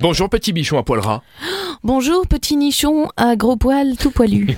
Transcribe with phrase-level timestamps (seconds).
[0.00, 1.20] Bonjour petit bichon à poil ras.
[1.82, 4.56] Bonjour petit nichon à gros poil tout poilu.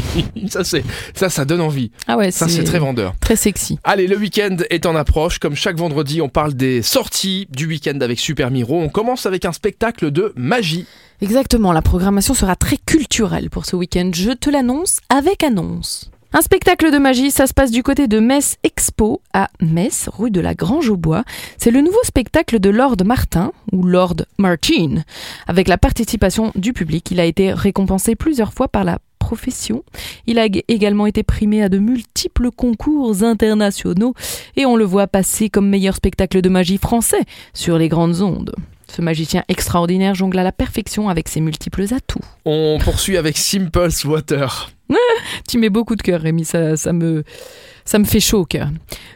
[0.48, 1.90] ça c'est ça ça donne envie.
[2.06, 3.14] Ah ouais, Ça c'est très vendeur.
[3.20, 3.78] très sexy.
[3.82, 5.38] Allez, le week-end est en approche.
[5.40, 8.80] Comme chaque vendredi, on parle des sorties du week-end avec Super Miro.
[8.80, 10.86] On commence avec un spectacle de magie.
[11.20, 14.10] Exactement, la programmation sera très culturelle pour ce week-end.
[14.14, 16.10] Je te l'annonce avec annonce.
[16.36, 20.32] Un spectacle de magie, ça se passe du côté de Metz Expo à Metz, rue
[20.32, 21.22] de la Grange au Bois.
[21.58, 25.04] C'est le nouveau spectacle de Lord Martin, ou Lord Martin,
[25.46, 27.08] avec la participation du public.
[27.12, 29.84] Il a été récompensé plusieurs fois par la profession.
[30.26, 34.14] Il a également été primé à de multiples concours internationaux
[34.56, 37.22] et on le voit passer comme meilleur spectacle de magie français
[37.52, 38.56] sur les grandes ondes.
[38.88, 42.18] Ce magicien extraordinaire jongle à la perfection avec ses multiples atouts.
[42.44, 44.70] On poursuit avec Simple Water.
[45.48, 47.24] Tu mets beaucoup de cœur, Rémi, ça, ça, me,
[47.84, 48.68] ça me fait chaud au cœur.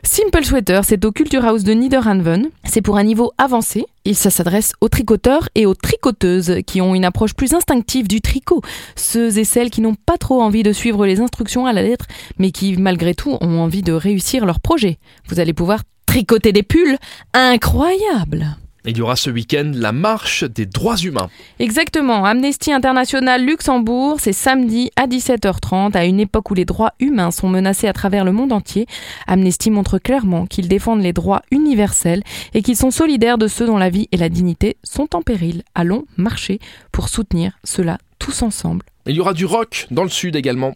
[0.03, 2.49] Simple Sweater, c'est au Culture House de Niederhanven.
[2.65, 3.87] C'est pour un niveau avancé.
[4.05, 8.21] Et ça s'adresse aux tricoteurs et aux tricoteuses qui ont une approche plus instinctive du
[8.21, 8.63] tricot.
[8.97, 12.07] Ceux et celles qui n'ont pas trop envie de suivre les instructions à la lettre,
[12.39, 14.99] mais qui, malgré tout, ont envie de réussir leur projet.
[15.29, 16.97] Vous allez pouvoir tricoter des pulls
[17.35, 18.57] incroyables.
[18.89, 21.29] Il y aura ce week-end la marche des droits humains.
[21.59, 22.25] Exactement.
[22.25, 27.51] Amnesty International Luxembourg, c'est samedi à 17h30, à une époque où les droits humains sont
[27.51, 28.87] menacés à travers le monde entier.
[29.27, 32.23] Amnesty montre clairement qu'ils défendent les droits universels
[32.55, 35.65] et qu'ils sont solidaires de ceux dont la vie et la dignité sont en péril.
[35.75, 36.59] Allons marcher
[36.91, 38.85] pour soutenir cela tous ensemble.
[39.07, 40.75] Il y aura du rock dans le sud également.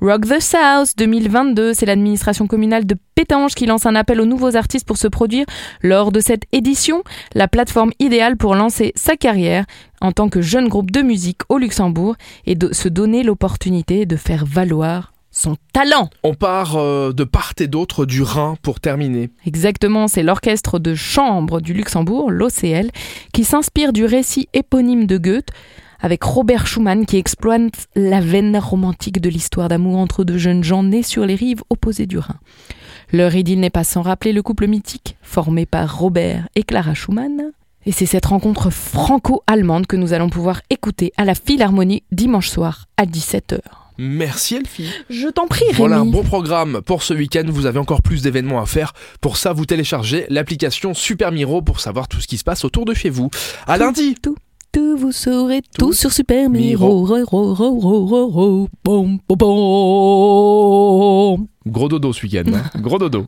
[0.00, 4.56] Rock the South 2022, c'est l'administration communale de Pétange qui lance un appel aux nouveaux
[4.56, 5.44] artistes pour se produire
[5.82, 7.02] lors de cette édition,
[7.34, 9.66] la plateforme idéale pour lancer sa carrière
[10.00, 14.16] en tant que jeune groupe de musique au Luxembourg et de se donner l'opportunité de
[14.16, 16.08] faire valoir son talent.
[16.22, 19.28] On part euh, de part et d'autre du Rhin pour terminer.
[19.44, 22.90] Exactement, c'est l'orchestre de chambre du Luxembourg, l'OCL,
[23.34, 25.50] qui s'inspire du récit éponyme de Goethe
[26.00, 30.82] avec Robert Schumann qui exploite la veine romantique de l'histoire d'amour entre deux jeunes gens
[30.82, 32.36] nés sur les rives opposées du Rhin.
[33.12, 37.52] Leur idylle n'est pas sans rappeler le couple mythique formé par Robert et Clara Schumann.
[37.84, 42.86] Et c'est cette rencontre franco-allemande que nous allons pouvoir écouter à la Philharmonie dimanche soir
[42.96, 43.60] à 17h.
[43.98, 44.90] Merci Elfie.
[45.08, 45.76] Je t'en prie, Rémi.
[45.76, 47.44] Voilà un bon programme pour ce week-end.
[47.46, 48.92] Vous avez encore plus d'événements à faire.
[49.20, 52.84] Pour ça, vous téléchargez l'application Super Miro pour savoir tout ce qui se passe autour
[52.84, 53.30] de chez vous.
[53.66, 54.14] À lundi.
[54.14, 54.36] Tout, tout,
[54.96, 57.06] vous saurez tout, Tout sur Super Miro.
[61.66, 62.44] Gros dodo ce week-end.
[62.54, 62.80] hein.
[62.80, 63.26] Gros dodo.